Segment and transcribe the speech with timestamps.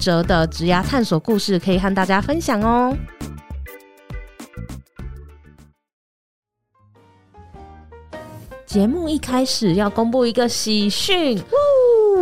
[0.00, 2.96] 折的职涯探索故事可以和大家分享哦。
[8.66, 11.40] 节目一开始要公布一个喜讯。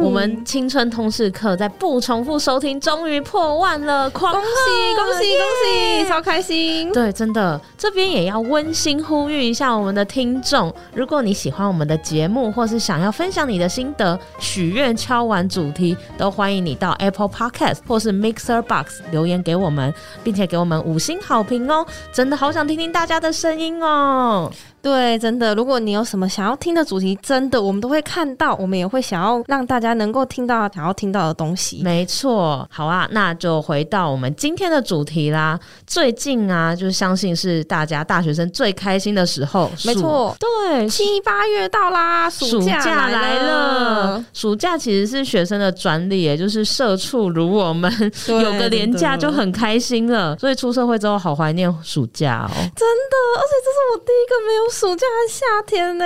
[0.01, 6.93] 我们青春通识课在不重复收听终于破万了，狂恭喜恭喜恭喜，超开心！
[6.93, 19.93] 对，真的，这边也要温馨呼吁一下我们的听众，如果你喜欢我们的节目，或是想要分享你的心得、许愿、敲完主题，都欢迎你到 Apple Podcast 或是 Mixer Box 留言给我们，
[20.25, 21.87] 并且给我们五星好评哦！
[22.12, 24.51] 真的好想听听大家的声音哦。
[24.83, 31.80] 对，真的，如果你有什么想要听的主题，真的我们都会看到，我们也会想要让大家能够听到想要听到的东西。
[31.84, 35.56] 没错，好啊，那就回到我们今天的主题啦。
[35.86, 39.70] 最近啊，就是相信是大家大学生最开心的时候。
[39.84, 44.25] 没错，对，七八月到啦，暑假来了。
[44.33, 47.88] 暑假其实是学生的专利，也就是社畜如我们
[48.27, 50.36] 有个年假就很开心了。
[50.38, 52.50] 所以出社会之后，好怀念暑假哦。
[52.50, 54.72] 真的，而且这是我第一个没有。
[54.73, 56.05] 暑假和夏天呢，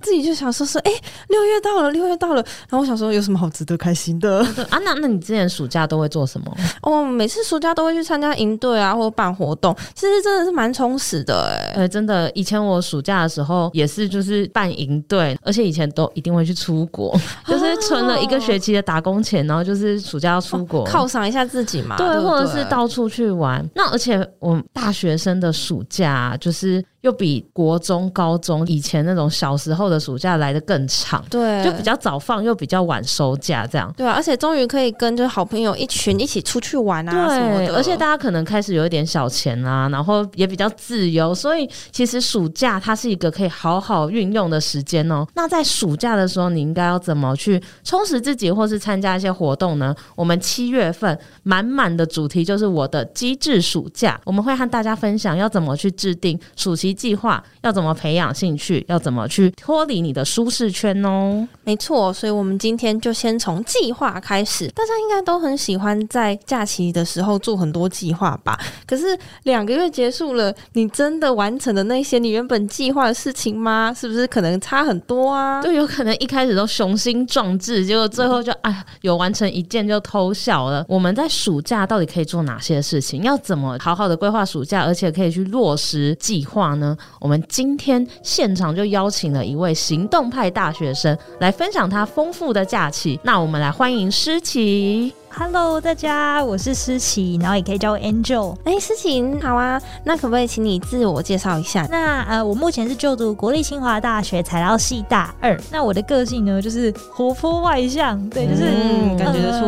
[0.00, 4.38] 自己就想说说，哎、欸，六月到了，六月到了，然后我想说，有什么好值得开心的
[4.70, 4.78] 啊？
[4.82, 6.52] 那那你之前暑假都会做什么？
[6.82, 11.72] 哦，每次暑假都会去参加营队啊，或者办活动，其实真的是蛮充实的哎。
[11.74, 17.14] 对，真的，以前我暑假的时候也是，就是办营队，而且以前都一定会去出国，
[17.46, 23.64] 就是存了一个学期的打工钱，然后就是暑假要出国，犒赏一下自己嘛，对，对对或者是到处去玩。
[23.74, 26.82] 那而且我们大学生的暑假就是。
[27.02, 33.92] 又比国中、高中以前那种小时候的暑假来的更长，对，就比较早放，又比较晚收假，这样。
[33.96, 37.76] 对啊，而且终于可以跟就是好朋友一群一起出去玩啊，对，什么的。
[37.76, 45.24] 而且大家可能开始有一点小钱啊，然后也比较自由，所以其实暑假它是一个可以好好运用的时间哦。
[45.36, 49.94] 那在暑假的时候，你应该要怎么去充实自己，或是参加一些活动呢？
[50.16, 56.87] 我们七月份满满的主题就是我的机智暑假，我们会和大家分享要怎么去制定暑期。
[56.92, 58.84] 计划要怎么培养兴趣？
[58.88, 61.46] 要怎么去脱离你的舒适圈哦？
[61.64, 64.68] 没错，所以我们今天就先从计划开始。
[64.68, 68.58] 大家应该都很喜欢在假期的时候做很多计划吧？
[68.86, 73.92] 可是两个月结束了，你真的完成了那些你原本计划的事情吗？
[73.94, 75.62] 是不是可能差很多啊？
[75.62, 80.84] 就有可能一开始都雄心壮志，结果最后就哎，有完成一件就偷笑了。
[80.88, 83.22] 我们在暑假到底可以做哪些事情？
[83.22, 86.96] 要怎么好好的规划暑假，而且可以去落实计划呢？
[87.20, 93.18] 我们今天现场就邀请了一位行动派大学生来分享他丰富的假期。
[93.22, 95.12] 那我们来欢迎诗琪。
[95.30, 98.56] Hello，大家，我是诗琪，然后也可以叫我 Angel。
[98.64, 101.86] 哎，诗琪，你好啊，那可不可以请你自我介绍一下？
[101.90, 105.56] 那呃，我目前是就读国立清华大学材料系大二。
[105.70, 109.67] 那我的个性呢，就是活泼外向，对，就是、嗯、感觉得出来。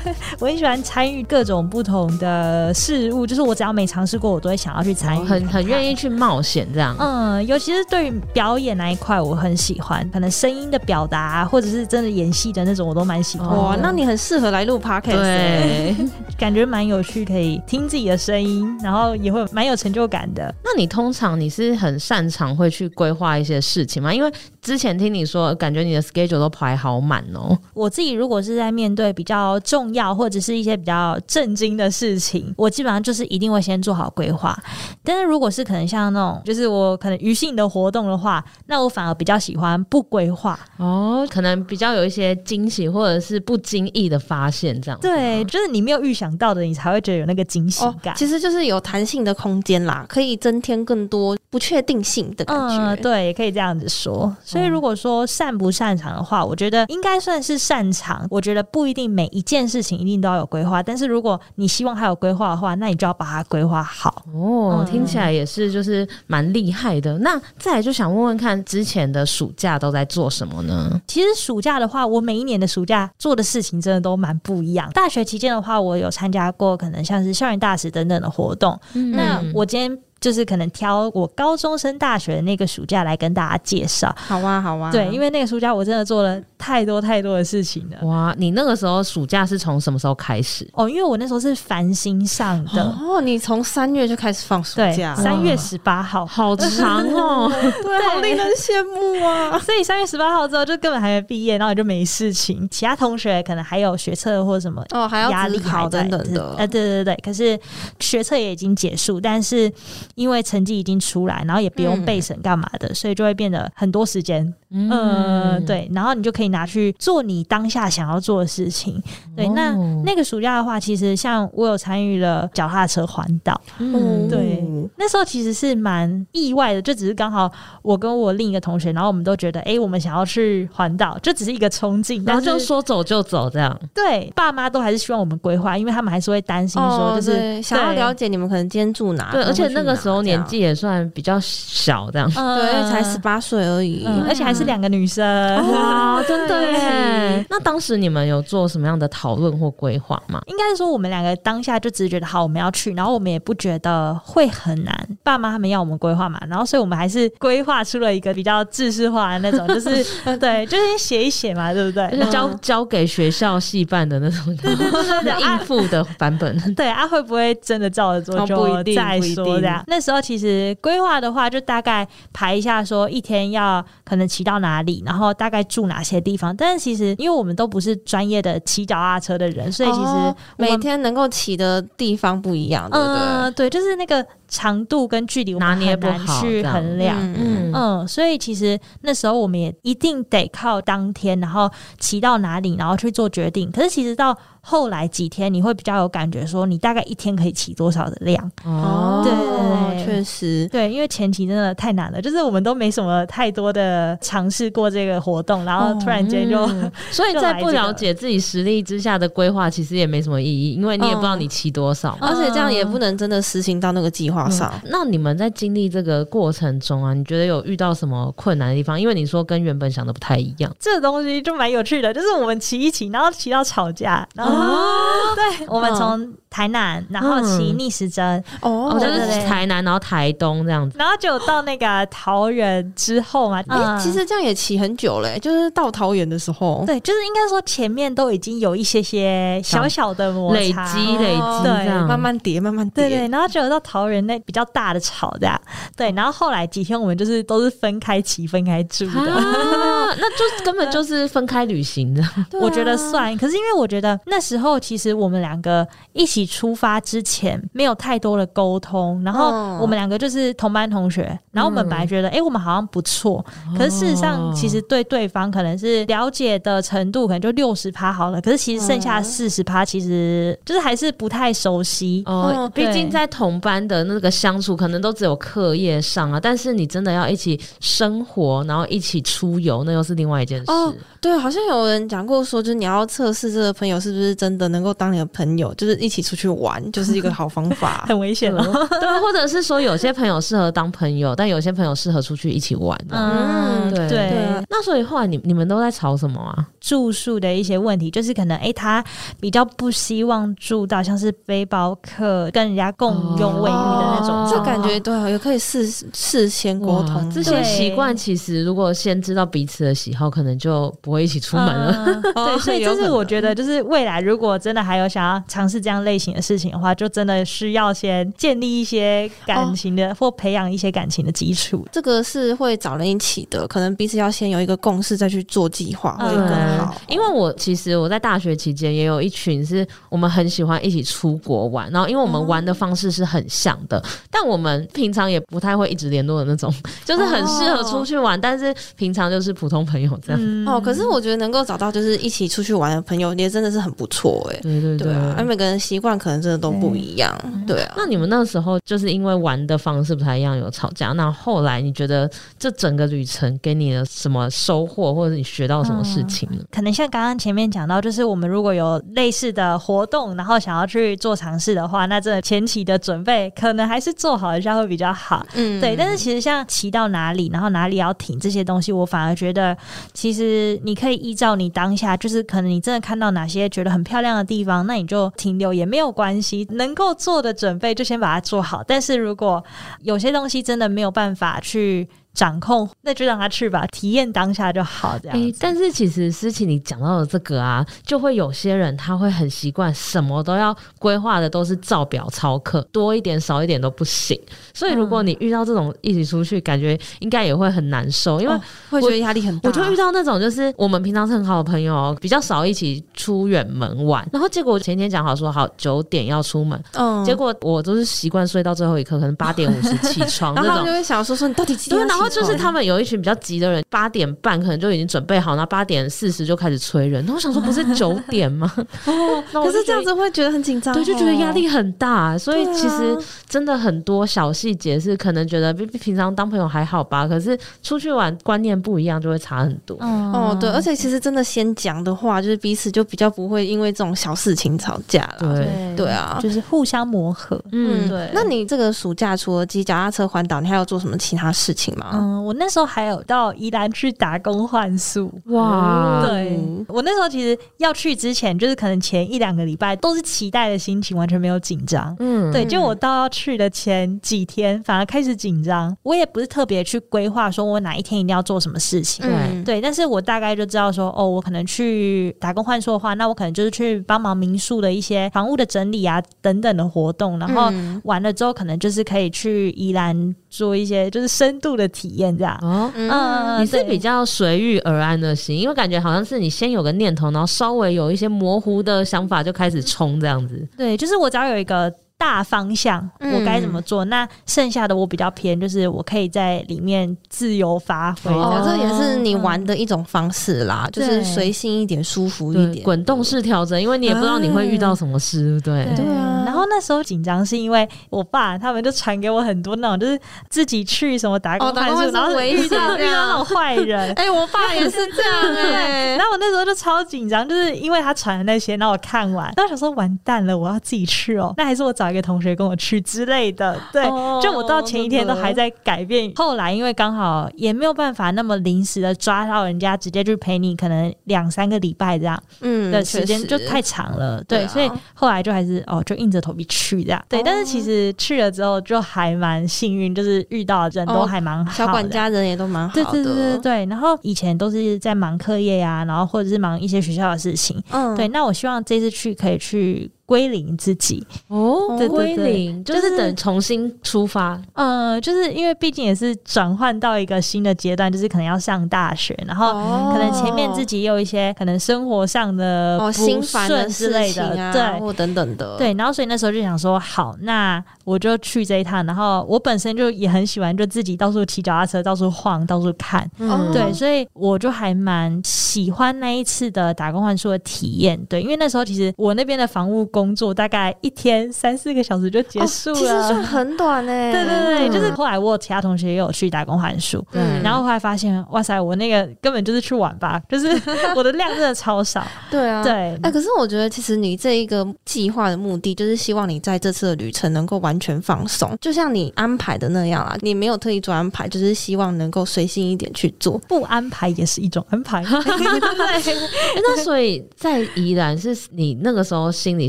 [0.40, 6.96] 我很喜欢参与各种不同的事物，就是我只要没尝试过，我都会想要去参与，很很愿意去冒险这样。
[6.98, 13.48] 嗯，尤其是对于表演那一块，我很喜欢，可能声音的表达，或者是真的演戏的那种，我都蛮喜欢。
[13.48, 14.76] 哇，那你很适合来录。
[15.02, 15.96] 对，
[16.38, 20.54] 感觉蛮有趣，可以听自己的声音，然后也会蛮有成就感的。
[20.62, 24.12] 那你通常你是很擅长会去规划一些事情吗？
[24.12, 24.30] 因为
[24.60, 27.56] 之前听你说，感觉你的 schedule 都排好满哦。
[27.72, 34.56] 我自己如果是在面对比较重要或者是一些比较震惊的事情，我基本上就是一定会先做好规划。
[35.02, 44.78] 但是如果是可能像那种就是我可能余兴的活动的话，那我反而比较喜欢不规划哦，可能比较有一些惊喜或者是不经意的发现。
[44.82, 48.14] 这样对，就是你没有预想到的，你才会觉得有那个惊喜感。
[48.14, 52.76] 哦，其实就是有弹性的空间啦，可以增添更多不确定性的感觉。
[52.76, 54.34] 嗯，对，也可以这样子说。
[54.44, 58.26] 所以如果说擅不擅长的话，我觉得应该算是擅长。
[58.30, 64.24] 我觉得不一定每一件事情一定都要有规划，但是如果你希望它有规划的话，那你就要把它规划好。
[64.32, 67.18] 哦，听起来也是就是蛮厉害的。
[67.18, 71.00] 那再来就想问问看，之前的暑假都在做什么呢？
[71.06, 74.90] 其实暑假的话，我每一年的暑假做的事情真的都蛮不一样。
[74.92, 78.80] 大学期间的话，我有参加过可能像是校园大使等等的活动。
[78.94, 84.14] 嗯、那我今天就是可能挑我高中升大学的那个暑假来跟大家介绍。
[84.16, 84.90] 好啊，好啊。
[84.90, 88.06] 对，因为那个暑假我真的做了太多太多的事情了。
[88.06, 90.68] 哇，你那个时候暑假是从什么时候开始？
[90.72, 92.82] 哦，因为我那时候是繁星上的。
[92.82, 97.48] 哦，你从三月就开始放暑假，三月十八号，好长哦，
[97.82, 99.58] 对，好令人羡慕啊。
[99.58, 102.66] 所以三月十八号之后就根本还没毕业，然后就没事情。
[102.70, 106.54] 其他同学可能还有学测或什么哦，还要压力考等等的。
[106.56, 107.58] 呃，对对对，可是
[108.00, 109.70] 学测也已经结束，但是
[110.16, 114.52] 因为成绩已经出来，然后也不用备审干嘛的，嗯、所以就会变得很多时间。
[114.70, 119.00] 嗯、呃，对，然后你就可以拿去做你当下想要做的事情。
[119.36, 119.72] 对，那
[120.04, 123.60] 那个暑假的话，其实像我有参与了脚踏车环岛。
[123.78, 124.64] 嗯，对，
[124.96, 127.50] 那时候其实是蛮意外的，就只是刚好
[127.82, 133.78] 我跟我另一个同学，然后我们都觉得，哎，我们想要去环岛，就只是一个冲劲，然后就说走就走这样。
[133.94, 139.30] 对，爸妈都还是希望我们规划，因为他们还是会担心说，就是、哦、想要了解你们可能今天住哪。
[139.32, 142.30] 对，而且那个时候年纪也算比较小，这样。
[142.34, 145.24] 嗯、对，才十八岁而已，嗯、而且还是两个女生。
[145.72, 147.46] 哇，真的耶！
[147.50, 150.40] 那当时你们有做什么样的讨论或规划吗？
[150.46, 155.08] 应该是说我们两个当下就只是觉得好，我们要去，然后我们也不觉得会很难。
[155.22, 160.04] 爸妈他们要我们规划嘛，然后所以我们还是规划出了一个比较制式化的那种，就是
[160.38, 162.30] 对，就是写一写嘛，对不对？
[162.30, 166.56] 交交给学校系办的那种，对对对对， 应付的版本。
[166.74, 169.82] 对啊，会不会真的照着做就再说这样？
[169.86, 176.56] 那时候其实规划的话，就大概排一下，说一天要可能骑到哪里，然后大概住哪些地方。
[176.56, 183.18] 但是其实因为我们都不是专业的骑脚踏车的人，所以其实每天能够骑的地方不一样，对不对？
[183.18, 184.24] 嗯，对，就是那个。
[184.48, 191.68] 长度跟距离拿捏不好去衡量，嗯嗯，所以其实那时候我们也一定得靠当天，然后
[191.98, 193.68] 骑到哪里，然后去做决定。
[193.72, 198.50] 可是其实到后来几天，你会比较有感觉，说你大概一天可以骑多少的量。
[198.64, 206.66] 哦，对，确实，对，因为前期真的太难了，就是我们都没什么太多的尝试过这个活动，然后突然间就，
[207.12, 214.48] 所以在不了解自己实力之下的规划，其实也没什么意义，因为你也不知道你骑多少，而且这样也不能真的实行到那个计划。
[214.50, 219.00] 嗯、那你们在经历这个过程中啊，你觉得有遇到什么困难的地方？
[219.00, 245.60] 因为你说跟原本想的不太一样，这个东西就蛮有趣的，就是我们骑一骑，然后骑到吵架，然后、哦、对， 我们从台南，然后骑逆时针，哦，就是台南，然后台东这样子，然后就到那个桃园之后嘛，哎、其实这样也骑很久嘞，就是到桃园的时候，对，就是应该说前面都已经有一些些小小的摩擦，累积累积，对，慢慢叠，慢慢叠，对对，然后就到桃园那比较大的草这样，
[245.96, 252.22] 对，然后后来几天我们就是都是分开骑、分开住的，啊、那就根本 就是分开旅行的，
[252.60, 253.36] 我觉得算。
[253.36, 263.44] 可是因为我觉得那时候其实我们两个一起出发之前没有太多的沟通，然后我们两个就是同班同学，然后我们本来觉得哎、嗯欸，我们好像不错，
[263.76, 272.22] 可是事实上其实对对方可能是了解的程度可能就六十趴好了，可是其实剩下四十趴其实就是还是不太熟悉。
[272.26, 280.70] 哦，毕竟在同班的那个相处可能都只有课业上啊，但是你真的要一起生活，然后一起出游，那又是另外一件事。
[280.70, 288.04] 哦，对，好像有人讲过说，就是你要测试这个朋友是不是真的能够当你的朋友，就是一起出去玩，就是一个好方法。
[288.08, 288.62] 很危险了，
[289.00, 292.96] 对，或者是说有些朋友适合当朋友，但有些朋友适合出去一起玩。
[293.08, 294.46] 嗯，对对。
[294.68, 296.66] 那所以后来你你们都在吵什么啊？
[296.80, 299.02] 住宿的一些问题，就是可能哎，他
[299.40, 304.48] 比较不希望住到像是背包客跟人家共用卫浴的那种。
[304.50, 308.16] 这感觉对，也可以事事先沟通这些习惯。
[308.16, 311.92] 其实如果先知道彼此的喜好，可能就不会一起出门了。
[312.04, 321.86] 嗯、 对，所以这是我觉得，就是未来如果真的还有想要尝试这样类型的事情的话，就真的需要先建立一些感情的，哦、或培养一些感情的基础。
[321.92, 326.94] 这个是会找人一起的，可能彼此要先有一个共识，再去做计划会更好。
[326.94, 333.98] 嗯、因为我其实我在大学期间也有一群是我们很喜欢一起出国玩，然后因为我们玩的方式是很像的。
[333.98, 336.72] 嗯但我们平常也不太会一直联络的那种，
[337.06, 340.40] 就是很适合出去玩，哦、但是平常就是普通朋友这样。
[340.42, 344.58] 嗯、哦，可是我觉得能够找到就是一起出去玩的朋友，也真的是很不错哎。
[344.62, 347.32] 对对对，而、啊、每个人习惯可能真的都不一样。
[347.66, 347.94] 对，啊。
[347.96, 351.12] 那你们那时候就是因为玩的方式不太一样，有吵架。
[351.12, 356.58] 那后来你觉得这整个旅程给你的什么收获，或者你学到什么事情呢？
[356.60, 364.16] 嗯、可能像刚刚前面讲到，就是我们如果有类似的活动，然后想要去做尝试的话，那这前期的准备可能还是。
[364.16, 365.94] 做好一下会比较好，嗯，对。
[365.94, 369.78] 但是其实像骑到哪里，然后哪里要停这些东西，我反而觉得得，
[370.14, 378.84] 其实你可以依照你当下，就是可能你真的看到哪些觉得很漂亮的地方，那你就停留也没有关系，能够做的准备就先把它做好。
[378.86, 379.64] 但是如果
[380.02, 382.08] 有些东西真的没有办法去。
[382.36, 385.18] 掌控，那就让他去吧，体验当下就好。
[385.18, 394.38] 这样、欸，但是其实思琪你讲到的这个啊，就会有些人他会很习惯什么都要规划的都是照表操课，多一点少一点都不行。
[394.74, 399.70] 所以如果你遇到这种一起出去，感觉应该也会很难受，因为、哦、会觉得压力很大。
[399.70, 412.06] 我就遇到那种就是我们平常是很好的朋友，比较少一起出远门玩，然后结果前天讲好说好九点要出门，嗯，结果我都是习惯睡到最后一刻，可能八点五十起床， 然后他就会想说说你到底几点？
[412.28, 417.24] 就是他们有一群比较急的人，八点半可能就已经准备好，然后八点四十就开始催人。
[417.26, 418.72] 那我想说，不是 九点吗？
[419.06, 422.36] 哦， 可是这样子会觉得很紧张，对，就觉得压力很大。
[422.36, 423.16] 所以其实
[423.48, 429.96] 真的很多小细节是可能觉得比平常当朋友还好吧，可是出去玩观念不一样就会差很多。
[430.00, 435.54] 哦，对，而且其实真的先讲的话，就是彼此就比较不会因为这种小事情吵架了。
[435.54, 437.60] 对，对啊，就是互相磨合。
[437.72, 438.30] 嗯，对。
[438.34, 442.15] 那你这个暑假除了骑脚踏车环岛，你还要做什么其他事情吗？
[442.18, 445.32] 嗯，我那时候还有到宜兰去打工换宿。
[445.46, 446.58] 哇，对，
[446.88, 452.14] 我那时候其实要去之前，就是可能前一两个礼拜都是期待的心情，完全没有紧张。
[452.18, 455.96] 嗯，对，就我到要去的前几天，反而开始紧张。
[456.02, 459.26] 我也不是特别去规划，说我哪一天一定要做什么事情。
[459.26, 467.72] 对，对，但是我大概就知道说，哦，我可能去打工换宿的话，那我可能就是去帮忙民宿的一些房屋的整理啊等等的活动，然后
[468.04, 472.58] 完了之后，可能就是可以去宜兰做一些就是深度的体验这样。
[472.62, 480.66] 哦，嗯，你是比较随遇而安的心，因为感觉好像是你先有个念头，然后稍微有一些模糊的想法就开始冲这样子。
[480.76, 481.92] 对，就是我只要有一个。
[482.18, 484.04] 大方向我该怎么做？
[484.04, 488.32] 嗯、那剩下的我比较偏，就是我可以在里面自由发挥。
[488.32, 493.80] 哦，这也是你玩的一种方式啦，嗯、就是随性一点，舒服一点，滚动式调整。
[493.80, 496.42] 因为你也不知道你会遇到什么事，对对，对啊。
[496.46, 500.18] 然后那时候紧张是因为我爸他们就传给我很多那种，就是
[500.48, 504.10] 自己去什么打工换宿，哦、然后遇到遇到那种坏人。
[504.16, 506.16] 哎、欸，我爸也是这样 哎、欸。
[506.16, 511.52] 然后我那时候就超紧张，就是因为他传的那些，然后我看完，然后想说完蛋了，我要自己去哦。
[511.58, 512.05] 那还是我找。
[512.06, 514.04] 找一个同学跟我去之类的，对，
[514.40, 516.32] 就我到前一天都还在改变。
[516.36, 527.20] 后来因为刚好也没有办法那么临时的抓到人家直接去陪你，可能两三个礼拜这样，嗯，的时间就太长了，对，所以后来就还是哦，就硬着头皮去这样。
[527.28, 533.86] 对，但是其实去了之后就还蛮幸运，就是遇到的人都还蛮好，小管家人也都蛮好的，对对对对对。
[533.86, 538.28] 然后以前都是在忙课业呀，然后或者是忙一些学校的事情，嗯，对。
[538.28, 540.08] 那我希望这次去可以去。
[540.26, 544.60] 归零自己哦，归零就是等重新出发。
[544.74, 549.72] 呃，就是因为毕竟也是转换到一个新的阶段，就是可能要上大学，然后
[550.12, 555.94] 可能前面自己也有一些可能生活上的不顺之类的，对，或等等的，对。
[555.94, 559.04] 然后所以那时候就想说，好，那我就去这一趟。
[559.04, 563.30] 然后我本身就也很喜欢，就自己到处骑脚踏车，到处晃，到处看。
[563.38, 568.18] 嗯，对，所以我就还蛮喜欢那一次的打工换宿的体验。
[568.30, 570.06] 对，因为那时候其实我那边的房屋。
[570.06, 574.30] 工作大概一天三四个小时就结束了，哦、其实算很短呢、欸。
[574.30, 580.68] 对对对，嗯、就是后来我有其他同学也有去打工换宿，嗯，然后后来发现，哇塞，我那个根本就是去玩吧， 就是
[581.16, 582.24] 我的量真的超少。
[582.50, 582.92] 对啊，对。
[582.92, 595.22] 哎、欸，可是我觉得其实你这一个计划的目的，就是希望你在这次的旅程能够完全放松，就像你安排的那样啊，你没有特意做安排，就是希望能够随性一点去做，不安排也是一种安排。
[595.24, 596.34] 对，
[596.76, 599.88] 那所以在宜兰是你那个时候心里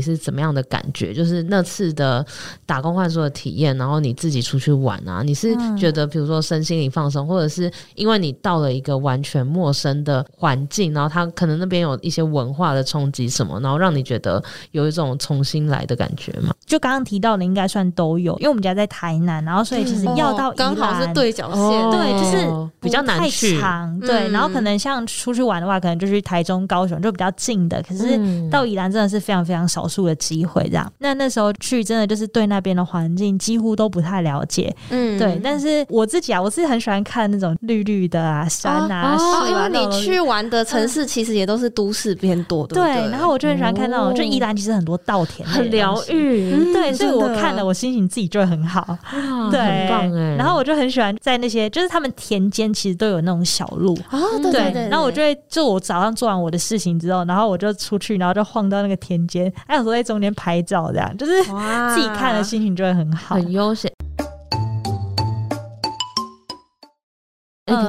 [0.00, 0.18] 是。
[0.28, 1.14] 怎么样的感觉？
[1.14, 2.26] 就是那次的
[2.66, 16.52] 打工换宿的体验，然后你自己出去玩啊，你是觉得比如说身心灵放松，或者是因为你到了一个完全陌生的环境，然后他可能那边有一些文化的冲击什么，然后让你觉得有一种重新来的感觉吗？
[16.66, 22.46] 就刚刚提到的，应该算都有，因为我们家在台南，然后所以其实要到刚好是对角线，哦、对，就是
[22.80, 23.60] 比较难去。
[24.06, 28.16] 对，然后可能像出去玩的话，可能就去台中、高雄就比较近的，可是
[28.48, 35.40] 到宜兰真的是非常非常少数的机会这样，那那时候去真的就是对那边的环境几乎都不太了解，嗯，对。
[35.42, 42.88] 但是我自己啊，我自己很喜欢看那种绿绿的啊山啊树啊，因为你去玩的城市其实也都是都市偏多的，对。
[43.10, 46.92] 然后我就很喜欢看那种，就宜兰其实很多稻田，很疗愈，对。
[46.92, 48.96] 所以我看了，我心情自己就会很好，
[49.50, 50.36] 对，很棒哎。
[50.36, 54.88] 然后我就很喜欢在那些，就是他们田间其实都有那种小路啊，对对。
[54.88, 60.28] 然后我就会，就我早上做完我的事情之后，然后我就出去，然后就晃到那个田间，还有时候在中间。
[60.38, 63.90] 拍照这样，就是自己看了心情就会很好，很悠闲。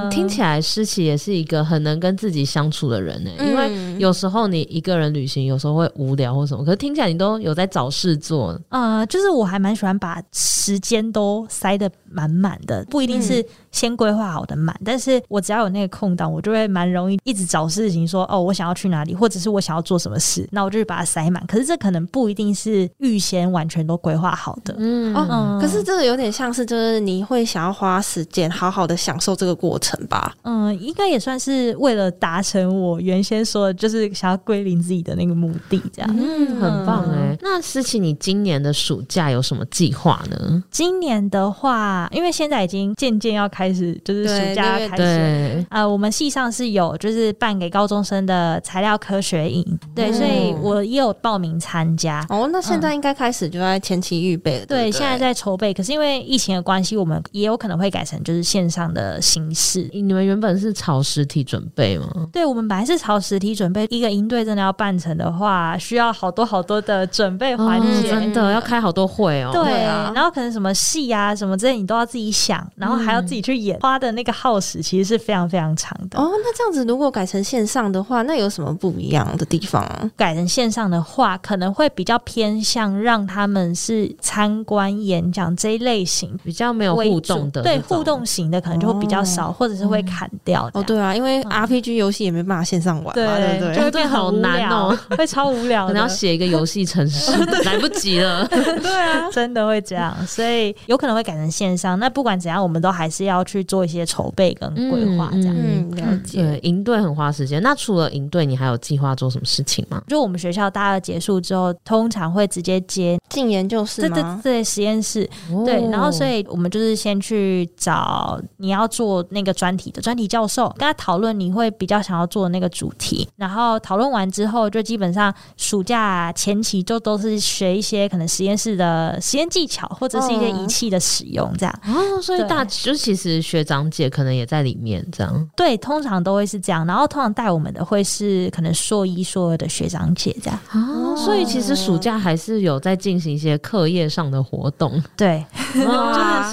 [0.09, 3.45] 听起来诗琪也是一个很能跟自己相处的人呢、欸。
[3.45, 8.59] 因为有时候你一个人旅行，有时候会无聊或什么，可是听起来你都有在找事做。
[8.69, 21.45] 呃，就是我还蛮喜欢把时间都塞得满满的，不一定是先规划好的满、嗯，但是我只要有那个空档，我就会蛮容易一直找事情说，哦，我想要去哪里，或者是我想要做什么事，那我就把它塞满。
[21.47, 24.75] 可是这可能不一定是预先完全都规划好的。
[24.77, 30.35] 嗯哦、嗯，可是这个有点像是，就是你会想要花时间好好的享受这个过程吧？
[30.43, 36.15] 嗯，应该也算是为了达成我原先说的，就是想要归零自己的那个目的，这样。
[36.17, 37.37] 嗯，很棒哎。
[37.41, 40.63] 那思琪，你今年的暑假有什么计划呢？
[40.69, 45.03] 今年的话，因为现在已经渐渐要开始，就是暑假要开始。
[45.03, 49.65] 对，呃，我们系上是有就是办给高中生的材料科学营，
[49.95, 52.25] 对，所以我也有报名参加。
[52.29, 54.65] 哦，那现在应该开始就在前期预备了。
[54.65, 55.73] 对，对，现在在筹备。
[55.73, 59.89] 可是因为疫情的关系，我们也有可能会改成就是线上的形式。
[59.93, 62.27] 你们原本是朝实体准备吗？
[62.31, 63.78] 对，我们本来是朝实体准备。
[63.85, 69.51] 一个营队真的要办成的话，需要好多好多的准备环节，哦，真的要开好多会哦。
[69.53, 76.19] 对啊，然后可能什么戏啊什么之类，你都要自己想，然后还要自己去演，花的那个耗时其实是非常非常长的。
[76.19, 79.85] 哦，那这样子如果改成线上的话，那有什么不一样的地方？
[80.15, 87.61] 改成线上的话，可能会比较偏向让他们是参观演讲这一类型，比较没有互动的。
[87.61, 90.69] 对，互动型的可能就会比较少，哦、或者是会砍掉。
[90.73, 97.31] 哦，对啊，因为 RPG 游戏也没办法线上玩嘛，对对对，就会变好难哦， 会超无聊，可能要写一个游戏程式，
[97.65, 98.45] 来不及了。
[98.49, 101.97] 对啊，真的会这样，所以有可能会改成线上。
[101.99, 105.55] 那不管怎样，我们都还是要去做一些筹备跟规划，这样。
[105.57, 106.41] 嗯，了解。
[106.41, 107.61] 对，营队很花时间。
[107.61, 110.01] 那除了营队，你还有计划做什么事情吗？
[110.07, 114.15] 就我们学校大二结束之后，通常会直接接进研究室吗？
[114.15, 115.29] 对对对，实验室。
[115.51, 115.63] 哦。
[115.65, 131.81] 对，然后所以我们就是先去找你要做那个专题的专题教授，跟他讨论你会比较想要做的那个主题，然后讨论完之后，就基本上暑假前期就都是学一些可能实验室的实验技巧，或者是一些仪器的使用，这样。
[131.87, 135.49] 哦，所以大就其实学长姐可能也在里面，这样。
[135.55, 136.85] 对，通常都会是这样。
[136.85, 140.59] 然后通常带我们的会是可能硕一、硕二的学长姐这样。
[140.73, 145.01] 哦，所以其实暑假还是有在进行一些课业上的活动。
[145.15, 145.87] 对， 就是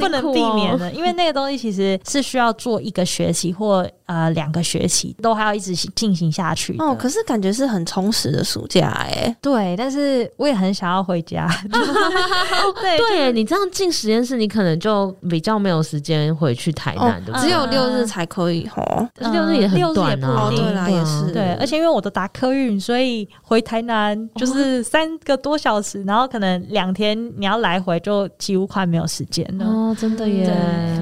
[0.00, 3.86] 不能避免的，因为那个东西其实是需要做一个学期或。
[4.06, 6.96] 呃，两个学期都还要一直进行下去哦。
[6.98, 9.36] 可是感觉是很充实的暑假哎。
[9.42, 11.48] 对，但是我也很想要回家。
[12.80, 19.08] 对 对，你这样进实验室，你可能就比较没有时间回去台南的，只有六日才可以哦。
[19.32, 20.50] 六日也很短啊。
[20.50, 21.54] 对啦，也是对。
[21.54, 29.66] 而且因为我都搭客运，所以回台南就是 三个多小时，然后可能两天你要来回，就几乎快没有时间了。
[29.66, 30.46] 哦，真的耶。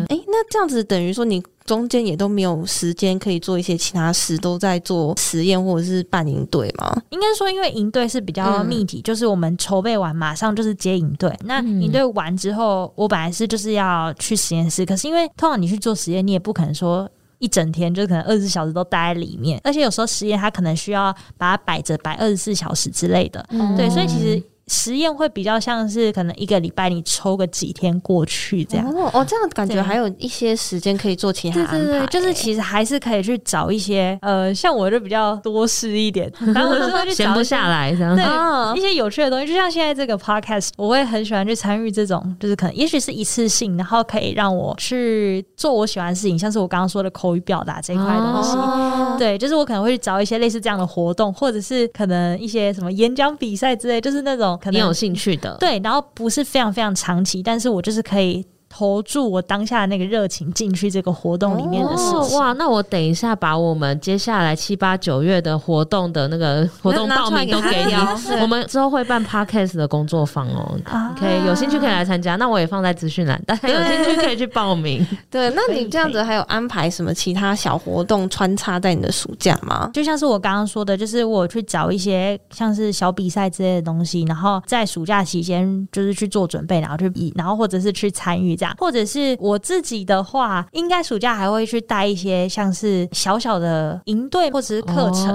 [0.09, 1.43] 哎，那这样子等于说你。
[1.65, 6.95] 中间也都没有时间可以做一些其他事，都在做实验或者是办营队吗？
[7.11, 11.35] 应该说，因为营队是比较密集，嗯、就是我们筹备完马上就是接营队。
[11.45, 23.45] 那营队完之后，我本来是就是要去实验室，可是因为通常你去做实验，你也不可能说一整天就可能二十四小时都待在里面，而且有时候实验它可能需要把它摆着摆二十四小时之类的。
[23.51, 24.43] 嗯、对，所以其实。
[24.69, 31.77] 实验会比较像是可能一个礼拜你抽个几天过去这样哦，哦，这样感觉还有一些时间可以做其他安排。
[31.77, 38.17] 对对对，就是其实还是可以去找一些呃，像我就比较多事一点， 然后我就会去闲不下来这样。
[38.17, 48.57] 对、哦，一些有趣的东西，就像现在这个 podcast，我会很喜欢去参与这种，就是可能也许是一次性，然后可以让我去做我喜欢的事情，像是我刚刚说的口语表达这一块东西。
[48.57, 49.17] 哦。
[49.19, 54.54] 对，就是我可能会去找一些类似这样的活动，或者是可能一些什么演讲比赛之类，就是那种。
[54.57, 58.47] 可能你有兴趣的，对，然后不是非常非常长期，但是我就是可以。
[58.77, 62.37] 投注我当下的那个热情进去这个活动里面的事情。
[62.37, 67.95] 哦、哇，那我等一下把我们接下来七八九月的活动的那个 活动报名都给你。
[68.41, 72.35] 我们之后会办 podcast 的工作坊哦，啊、可以有兴趣可以来参加。
[72.35, 75.07] 那我也放在资讯栏，大家有兴趣可以去报名。
[75.31, 79.89] 对，那你这样子还有安排什么其他小活动穿插在你的暑假吗？
[79.95, 88.59] 就像是我刚刚说的，就是我去找一些像是小比赛之类的东西，然后在暑假期间就是去做准备，然后去比，然后或者是去参与。
[88.79, 95.29] 或者是我自己的话，应该暑假还会去带一些像是小小的营队或者是课程，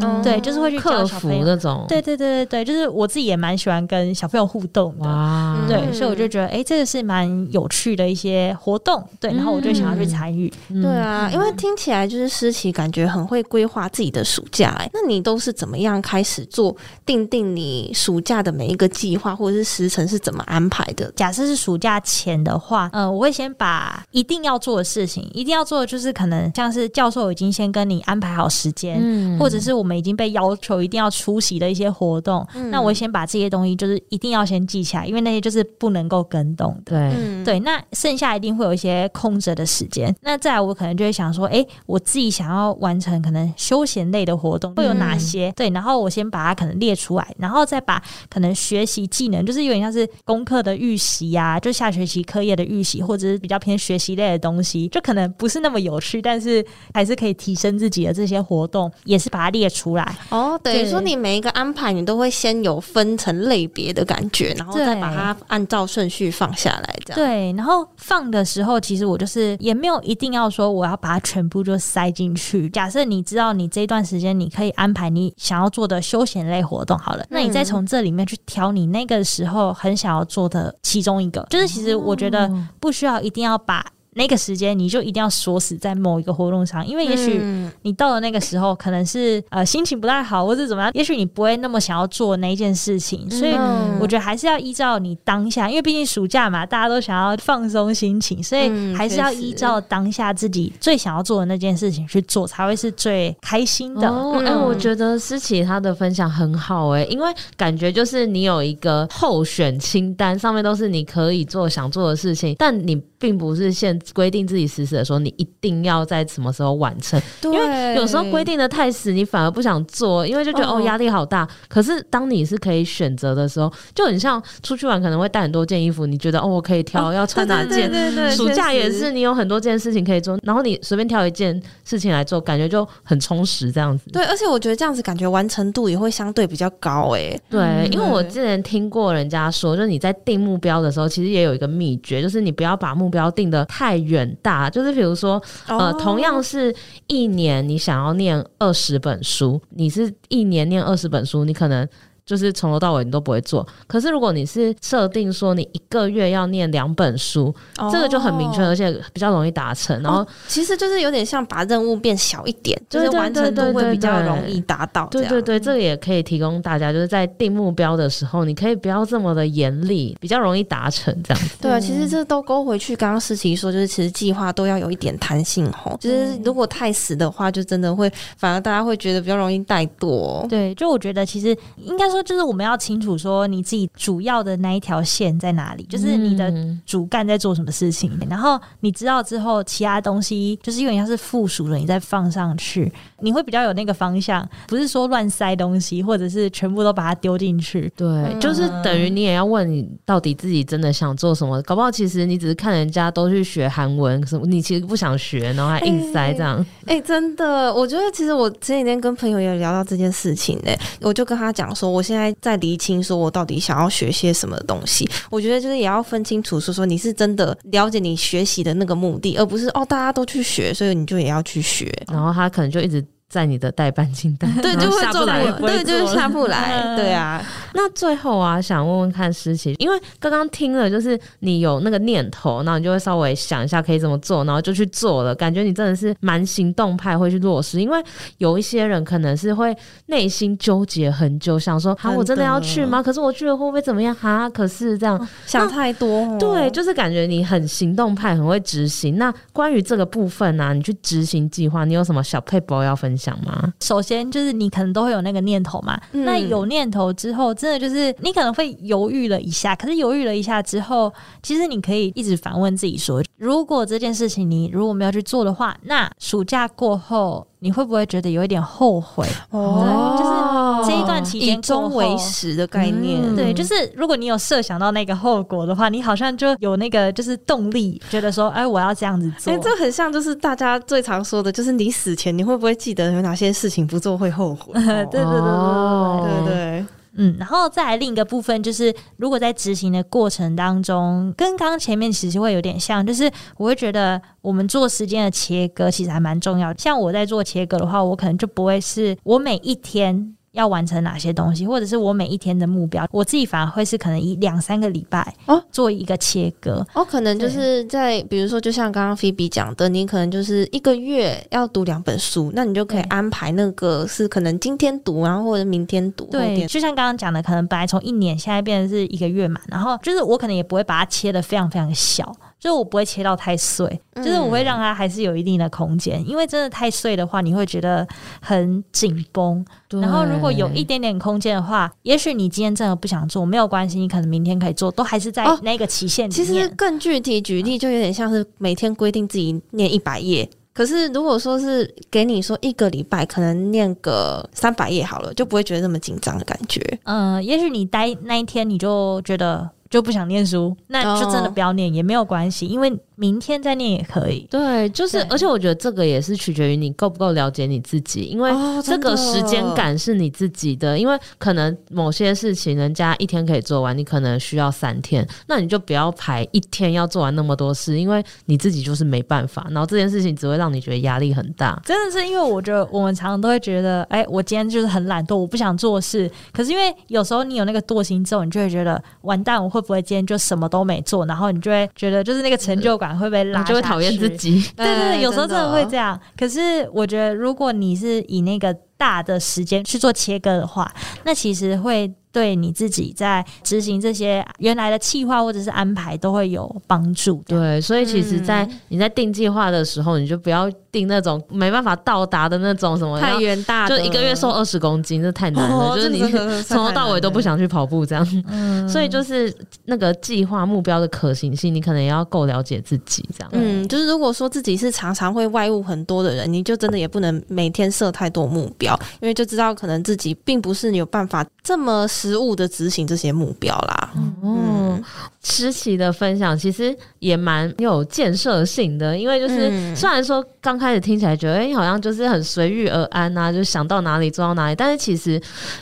[0.00, 1.84] 哦，对，就是会去教小朋友那种。
[1.88, 10.52] 对对对对对，就是我自己也蛮喜欢跟小朋友互动的，对，所以我就觉得，哎，这个是蛮有趣的一些活动，对，然后我就想要去参与。
[10.68, 16.74] 嗯、对啊，因为听起来就是诗琪感觉很会规划自己的暑假，哎，那你都是怎么样开始做
[17.06, 21.10] 定定你暑假的每一个计划或者是时程是怎么安排的？
[21.16, 22.74] 假设是暑假前的话。
[22.74, 36.92] 话，呃，我会先把一定要做的事情，一定要做的就是可能像是教授已经先跟你安排好时间，嗯，或者是我们已经被要求一定要出席的一些活动，嗯，那我先把这些东西就是一定要先记起来，因为那些就是不能够跟动的。
[36.92, 40.14] 对，嗯，对，那剩下一定会有一些空着的时间。
[40.22, 45.50] 那再来，我可能就会想说，哎，我自己想要完成可能休闲类的活动会有哪些？
[45.50, 60.16] 嗯，对，然后我先把它可能列出来，然后再把可能学习技能，就是有点像是功课的预习呀，就下学期课业的预习，或者是比较偏学习类的东西，就可能不是那么有趣，但是还是可以提升自己的这些活动，也是把它列出来。
[60.30, 67.16] 哦，等于说你每一个安排，你都会先有分成类别的感觉，然后再把它按照顺序放下来，这样。
[67.16, 72.68] 对，然后放的时候，其实我就是也没有一定要说我要把它全部就塞进去。
[72.70, 82.43] 假设你知道你这段时间你可以安排你想要做的休闲类活动，好了，那你再从这里面去挑你那个时候很想要做的其中一个，就是其实我觉得
[82.80, 83.93] 不需要一定要把。
[84.14, 87.40] 那个时间你就一定要锁死在某一个活动上，因为也许
[87.82, 93.30] 你到了那个时候，可能是呃心情不太好，或者怎么样，也许你不会那么想要做那一件事情。
[93.30, 93.52] 所以
[94.00, 104.08] 我觉得还是要依照你当下，因为毕竟暑假嘛，大家都想要放松心情，所以还是要依照当下自己最想要做的那件事情去做，才会是最开心的。
[104.08, 117.18] 哦，哎，我觉得思琪她的分享很好哎，因为感觉就是你有一个候选清单，上面都是你可以做想做的事情，但你并不是现规定自己死死的说，你一定要在什么时候完成？
[117.40, 121.48] 对，因为有时候规定的太死，你反而不想做，因为就觉得哦压力好大。
[121.66, 127.90] 可是当你是可以选择的时候，就很像出去玩，可能会带很多件衣服，你觉得哦我可以挑要穿哪件。
[127.90, 134.10] 对对对，暑假也是，你有很多件事情可以做，然后你随便挑一件事情来做，感觉就很充实这样子。
[134.12, 137.40] 对，而且我觉得这样子感觉完成度也会相对比较高诶。
[137.48, 146.74] 对，因为我之前听过人家说，就是你在定目标的时候，其实也有一个秘诀，就是你不要把目标定得太远大，就是比如说，呃，同样是
[147.06, 151.88] 一年，你想要念二十本书，你是一年念二十本书，你可能。
[152.26, 160.00] 就是从头到尾你都不会做，可是如果你是设定说你一个月要念两本书，哦，这个就很明确，而且比较容易达成。
[160.02, 165.06] 然后，哦，其实就是有点像把任务变小一点，就是完成度会比较容易达到。
[165.08, 171.56] 对对对，这个也可以提供大家，就是在定目标的时候，你可以不要这么的严厉，比较容易达成这样子。
[171.60, 180.48] 对啊，其实这都勾回去刚刚思琪说，就是其实计划都要有一点弹性吼，就是如果太死的话，就真的会反而大家会觉得比较容易怠惰。
[180.48, 182.24] 对，就我觉得其实应该说。
[182.24, 186.50] 就是我们要清楚说你自己主要的那一条线在哪里，就是你的
[186.86, 197.92] 主干在做什么事情，嗯、然后你知道之后，其他东西就是有点像是附属的，你再放上去，你会比较有那个方向，不是说乱塞东西，或者是全部都把它丢进去。
[197.94, 206.64] 对，嗯、就是等于你也要问你到底自己真的想做什么，搞不好其实你只是看人家都去学韩文，什么你其实不想学，然后还硬塞这样。
[206.86, 212.34] 哎、欸欸，真的，我觉得其实我前几天跟朋友也聊到这件事情呢、欸，我就跟他讲说，我现在。
[212.40, 215.08] 在厘清说，我到底想要学些什么东西？
[215.30, 221.90] 我觉得就是也要分清楚，说说你是真的了解你学习的那个目的，而不是哦，大家都去学，所以你就也要去学。
[222.08, 223.02] 然后他可能就一直。
[223.28, 227.44] 在你的代办清单， 对，就会做对，就是下不来， 对啊。
[227.76, 237.80] 那最后啊，想问问看诗琪，因为刚刚听了，就是你有那个念头，然后你就会稍微想一下可以怎么做，然后就去做了，感觉你真的是蛮行动派，会去落实。
[237.80, 238.00] 因为
[238.38, 243.02] 有一些人可能是会内心纠结很久，想说啊，我真的要去吗？
[243.02, 244.48] 可是我去了会不会怎么样哈？
[244.50, 249.18] 可是这样想太多，对，就是感觉你很行动派，很会执行。
[249.18, 253.24] 那关于这个部分呢，你去执行计划，你有什么小撇步要分享？
[253.24, 253.72] 想吗？
[253.80, 261.10] 首先就是你可能都会有那个念头嘛，嗯、那有念头之后，真的就是你可能会犹豫了一下，可是犹豫了一下之后，
[261.42, 267.46] 其实你可以一直反问自己说：如果这件事情你如果没有去做的话，那暑假过后。
[267.64, 269.26] 你会不会觉得有一点后悔？
[269.48, 273.22] 哦，就是这一段期间，以终为始的概念。
[273.24, 279.50] 嗯、对，就是如果你有设想到那个后果的话，你好像就有那个就是动力，觉得说，哎，我要这样子做。
[279.50, 284.74] 哎，这很像就是大家最常说的，就是你死前你会不会记得有哪些事情不做会后悔？
[284.74, 286.44] 对对对对对对对。
[286.44, 296.72] 对对对嗯，然后再来另一个部分，就是如果在执行的过程当中，跟刚刚前面其实会有点像，就是我会觉得我们做时间的切割其实还蛮重要。
[296.76, 300.36] 像我在做切割的话，我可能就不会是我每一天。
[300.54, 316.24] 要完成哪些东西，或者是我每一天的目标，我自己反而会是可能一两三个礼拜哦做一个切割哦，可能就是在比如说，就像刚刚菲比讲的，你可能就是一个月要读两本书，那你就可以安排那个是可能今天读，然后或者明天读。
[316.26, 322.34] 对，就像刚刚讲的，可能本来从一年现在变成是一个月嘛，然后就是我可能也不会把它切的非常非常小。
[322.64, 328.08] 就是我不会切到太碎，就是我会让它还是有一定的空间，嗯、因为真的太碎的话，你会觉得
[328.40, 329.62] 很紧绷。
[329.90, 336.46] 然后如果有一点点空间的话，也许你今天真的不想做，没有关系，你可能明天可以做，都还是在那个期限里面。
[336.46, 340.48] 其实更具体举例，就有点像是每天规定自己念一百页。
[340.72, 346.80] 可是，如果说是给你说一个礼拜可能念个三百页好了，就不会觉得那么紧张的感觉。
[347.02, 352.92] 嗯，也许你待那一天你就觉得就不想念书，那就真的不要念，哦，也没有关系，因为。
[353.16, 358.50] 明天再念也可以，对，就是，而且我觉得这个也是取决于你够不够了解你自己，因为
[358.82, 371.80] 这个时间感是你自己的，因为可能某些事情人家一天可以做完，你可能需要三天，那你就不要排一天要做完那么多事，因为你自己就是没办法，然后这件事情只会让你觉得压力很大。
[371.84, 383.03] 真的是因为我觉得我们常常都会觉得，哎、欸，我今天就是很懒惰，我不想做事，可是因为有时候你有那个惰性之后，你就会觉得完蛋，我会不会今天就什么都没做，然后你就会觉得就是那个成就感。
[383.12, 384.62] 会被拉，就会讨厌自己。
[384.76, 386.18] 对对对，有时候真的会这样。
[386.36, 390.88] 可是我觉得，如果你是以那个大的时间去做切割的话，
[391.24, 392.14] 那其实会。
[392.34, 397.40] 对你自己在执行这些原来的计划或者是安排都会有帮助。
[397.46, 405.76] 对，所以其实，在你在定计划的时候，你就不要定那种没办法到达的那种什么太远大，就一个月瘦二十公斤，这太难了。
[405.76, 406.20] 哦、就是你
[406.64, 408.42] 从头到尾都不想去跑步这样。
[408.48, 413.50] 嗯， 所以就是那个计划目标的可行性，你可能也要够了解自己这样。
[413.52, 422.08] 嗯，就是如果说自己是常常会外物很多的人，你就真的也不能每天设太多目标，因为就知道可能自己并不是你有办法这么。
[422.24, 424.10] 实务的执行这些目标啦。
[424.16, 425.04] 嗯，嗯，
[425.42, 435.38] 诗琪的分享其实也蛮有建设性的，因为就是虽然说刚开始听起来觉得，哎、欸，好像就是很随遇而安啊，就想到哪里做到哪里，但是其实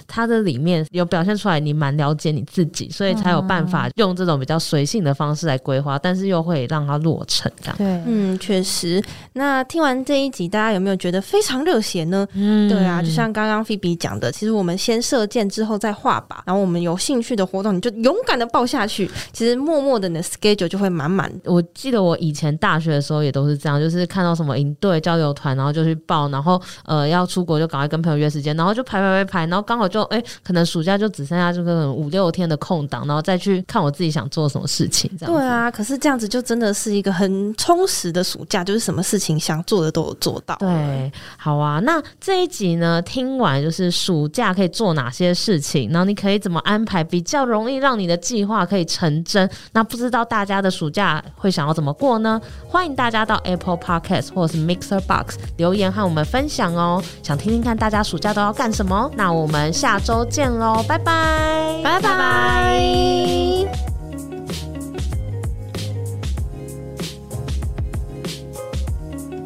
[0.08, 7.76] 它的里面有表现出来，你蛮了解你自己，所以才有办法用这种比较随性的方式来规划，但是又会让它落成这样。
[7.76, 9.00] 对，嗯，确实。
[9.34, 12.26] 那听完这一集，大家有没有觉得非常热血呢？
[12.34, 16.36] 嗯，对啊，就像刚刚菲比讲的，其实我们先射箭之后再画靶。
[16.46, 19.10] 然后我们有兴趣的活动，你就勇敢的报下去。
[19.32, 21.30] 其实默默的，你的 schedule 就会满满。
[21.44, 26.28] 我记得我以前大学的时候也都是这样，就是看到什么营队、交流团，然后就去报。
[26.28, 29.46] 然后呃要出国就赶快跟朋友约时间，然后就排排排排。
[29.46, 35.10] 然后刚好就 哎，可能暑假就只剩下这个五六天的空档，然后再去看我自己想做什么事情。
[35.18, 40.56] 这样对啊，可是这样子就真的是一个很充实的暑假，就是什么事情想做的都有做到。
[40.60, 41.80] 对，好啊。
[41.80, 49.50] 那这一集呢，听完就是暑假可以做哪些事情，然后你可以怎么安排比较容易让你的计划可以成真？
[49.72, 52.40] 那不知道大家的暑假会想要怎么过呢？
[52.68, 57.02] 欢迎大家到 Apple Podcast 或是 Mixer Box 留言和我们分享哦。
[57.24, 59.10] 想听听看大家暑假都要干什么？
[59.16, 63.91] 那我们下周见喽，拜拜，拜拜。